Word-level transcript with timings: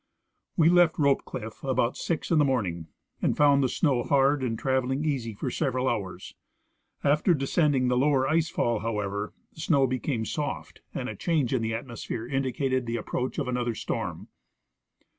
We 0.57 0.67
left 0.67 0.97
Rope 0.97 1.25
cliff 1.25 1.63
about 1.63 1.95
six 1.95 2.31
in 2.31 2.39
the 2.39 2.43
morning, 2.43 2.87
and 3.21 3.37
found 3.37 3.61
the 3.61 3.69
snow 3.69 4.01
hard 4.01 4.41
and 4.41 4.57
traveling 4.57 5.05
easy 5.05 5.35
for 5.35 5.51
several 5.51 5.87
hours. 5.87 6.33
After 7.03 7.35
descend 7.35 7.75
ing 7.75 7.87
the 7.87 7.95
lower 7.95 8.27
ice 8.27 8.49
fall, 8.49 8.79
however, 8.79 9.31
the 9.53 9.61
snow 9.61 9.85
became 9.85 10.25
soft, 10.25 10.81
and 10.91 11.07
a 11.07 11.15
change 11.15 11.53
in 11.53 11.61
the 11.61 11.75
atmosphere 11.75 12.25
indicated 12.25 12.87
the 12.87 12.97
approach 12.97 13.37
of 13.37 13.47
another 13.47 13.75
storm. 13.75 14.29